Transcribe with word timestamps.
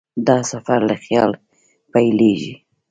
دا 0.27 0.37
سفر 0.51 0.79
له 0.89 0.95
خیال 1.03 1.31
پیلېږي. 1.93 2.53